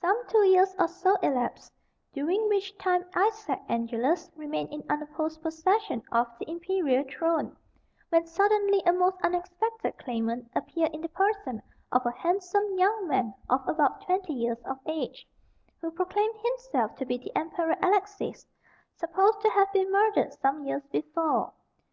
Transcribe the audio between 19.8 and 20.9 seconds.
murdered some years